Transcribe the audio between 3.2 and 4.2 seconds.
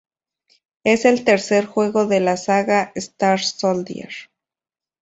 Soldier.